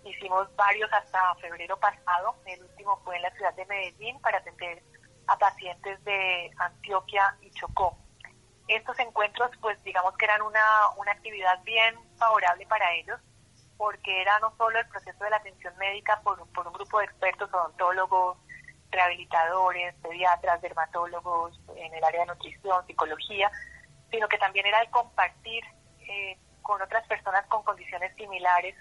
[0.03, 2.35] Hicimos varios hasta febrero pasado.
[2.45, 4.83] El último fue en la ciudad de Medellín para atender
[5.27, 7.97] a pacientes de Antioquia y Chocó.
[8.75, 10.63] Estos encuentros, pues digamos que eran una,
[10.97, 13.19] una actividad bien favorable para ellos,
[13.77, 17.05] porque era no solo el proceso de la atención médica por, por un grupo de
[17.05, 18.37] expertos, odontólogos,
[18.89, 23.51] rehabilitadores, pediatras, dermatólogos en el área de nutrición, psicología,
[24.09, 25.63] sino que también era el compartir
[25.99, 28.75] eh, con otras personas con condiciones similares.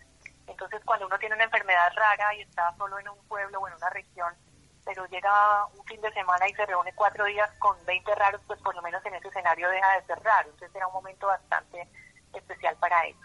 [0.46, 3.74] Entonces, cuando uno tiene una enfermedad rara y está solo en un pueblo o en
[3.74, 4.34] una región,
[4.84, 8.60] pero llega un fin de semana y se reúne cuatro días con 20 raros, pues
[8.60, 10.50] por lo menos en ese escenario deja de ser raro.
[10.50, 11.88] Entonces era un momento bastante
[12.32, 13.20] especial para ellos.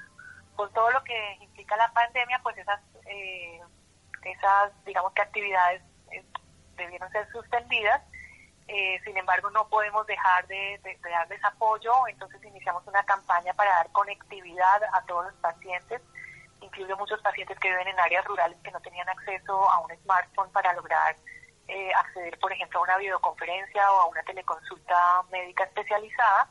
[0.56, 3.62] Con todo lo que implica la pandemia, pues esas, eh,
[4.24, 5.82] esas digamos que actividades
[6.78, 8.02] debieron ser suspendidas.
[8.68, 13.92] Eh, sin embargo, no podemos dejar de, darles apoyo, entonces iniciamos una campaña para dar
[13.92, 16.02] conectividad a todos los pacientes,
[16.60, 20.52] incluso muchos pacientes que viven en áreas rurales que no tenían acceso a un smartphone
[20.52, 21.16] para lograr
[21.68, 26.50] eh, acceder, por ejemplo, a una videoconferencia o a una teleconsulta médica especializada.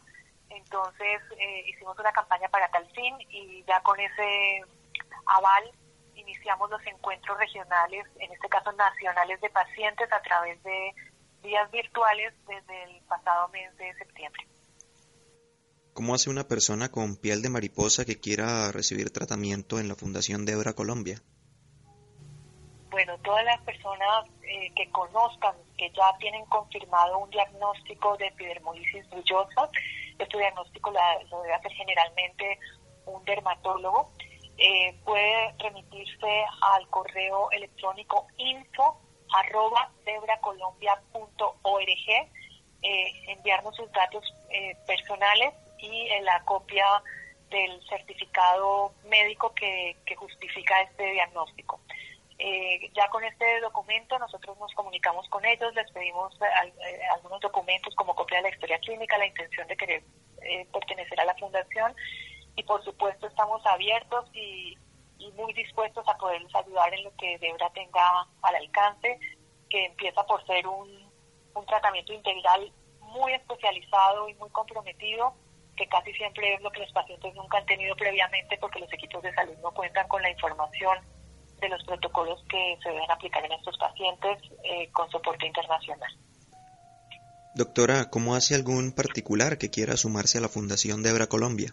[0.50, 4.64] Entonces eh, hicimos una campaña para tal fin y ya con ese
[5.26, 5.72] aval
[6.14, 10.94] iniciamos los encuentros regionales, en este caso nacionales de pacientes, a través de
[11.42, 14.46] días virtuales desde el pasado mes de septiembre.
[15.92, 20.44] ¿Cómo hace una persona con piel de mariposa que quiera recibir tratamiento en la Fundación
[20.44, 21.22] Debra Colombia?
[22.96, 29.06] Bueno, todas las personas eh, que conozcan que ya tienen confirmado un diagnóstico de epidermolisis
[29.10, 29.68] bullosa,
[30.18, 30.90] este diagnóstico
[31.30, 32.58] lo debe hacer generalmente
[33.04, 34.12] un dermatólogo
[34.56, 38.98] eh, puede remitirse al correo electrónico info
[39.40, 42.30] arroba debracolombia.org,
[42.80, 44.24] eh, enviarnos sus datos
[44.86, 46.86] personales y la copia
[47.50, 51.78] del certificado médico que, justifica este diagnóstico.
[52.38, 57.40] Eh, ya con este documento nosotros nos comunicamos con ellos, les pedimos eh, eh, algunos
[57.40, 60.02] documentos como copia de la historia clínica, la intención de querer
[60.70, 61.94] pertenecer a la fundación
[62.54, 64.76] y por supuesto estamos abiertos y,
[65.34, 69.18] muy dispuestos a poderles ayudar en lo que Debra tenga al alcance,
[69.68, 71.10] que empieza por ser un,
[71.54, 75.34] un tratamiento integral muy especializado y muy comprometido,
[75.76, 79.22] que casi siempre es lo que los pacientes nunca han tenido previamente porque los equipos
[79.22, 80.98] de salud no cuentan con la información
[81.60, 86.10] de los protocolos que se deben aplicar en estos pacientes eh, con soporte internacional.
[87.54, 91.72] Doctora, ¿cómo hace algún particular que quiera sumarse a la Fundación Debra Colombia?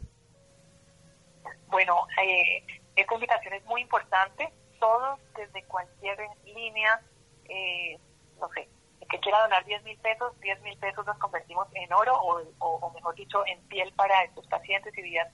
[1.68, 2.64] Bueno, eh,
[2.96, 4.50] esta invitación es muy importante.
[4.80, 7.02] Todos, desde cualquier línea,
[7.50, 7.98] eh,
[8.40, 8.70] no sé,
[9.10, 12.92] que quiera donar 10 mil pesos, 10 mil pesos los convertimos en oro o, o,
[12.94, 15.28] mejor dicho, en piel para estos pacientes y vidas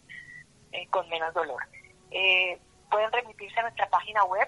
[0.72, 1.62] eh, con menos dolor.
[2.12, 2.60] Eh,
[2.90, 4.48] pueden remitirse a nuestra página web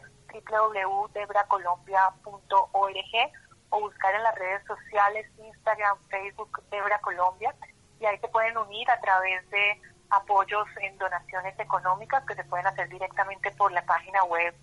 [0.49, 3.31] www.debracolombia.org
[3.69, 7.55] o buscar en las redes sociales Instagram, Facebook, Debra Colombia
[7.99, 12.67] y ahí se pueden unir a través de apoyos en donaciones económicas que se pueden
[12.67, 14.53] hacer directamente por la página web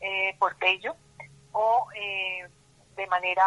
[0.00, 0.96] eh, por Pello
[1.52, 2.48] o eh,
[2.96, 3.44] de manera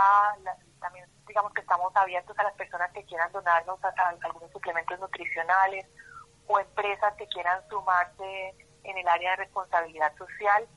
[0.80, 3.80] también digamos que estamos abiertos a las personas que quieran donarnos
[4.22, 5.86] algunos suplementos nutricionales
[6.48, 10.68] o empresas que quieran sumarse en el área de responsabilidad social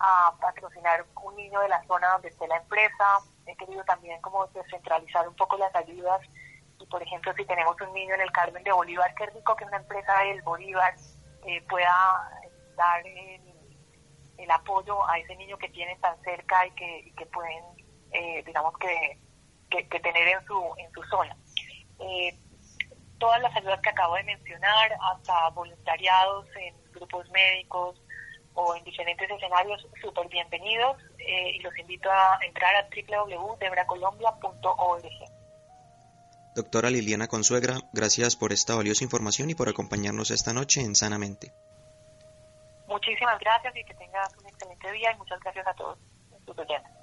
[0.00, 3.18] a patrocinar un niño de la zona donde esté la empresa.
[3.46, 6.20] He querido también como descentralizar un poco las ayudas
[6.78, 9.64] y por ejemplo si tenemos un niño en el Carmen de Bolívar, qué rico que
[9.64, 10.94] una empresa del Bolívar
[11.46, 12.30] eh, pueda
[12.76, 13.40] dar el,
[14.50, 17.64] apoyo a ese niño que tienen tan cerca y que, que pueden,
[18.12, 19.18] eh, digamos que,
[19.70, 21.36] que, tener en su, en su zona.
[21.98, 22.38] Eh,
[23.18, 28.00] todas las ayudas que acabo de mencionar, hasta voluntariados en grupos médicos
[28.54, 35.04] o en diferentes escenarios, súper bienvenidos eh, y los invito a entrar a www.debracolombia.org.
[36.54, 41.52] Doctora Liliana Consuegra, gracias por esta valiosa información y por acompañarnos esta noche en Sanamente.
[42.86, 45.98] Muchísimas gracias y que tengas un excelente día y muchas gracias a todos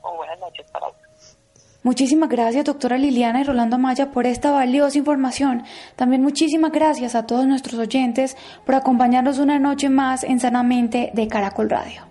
[0.02, 1.38] o buenas noches para todos.
[1.84, 5.64] Muchísimas gracias, doctora Liliana y Rolando Maya, por esta valiosa información.
[5.96, 11.28] También muchísimas gracias a todos nuestros oyentes por acompañarnos una noche más en Sanamente de
[11.28, 12.11] Caracol Radio.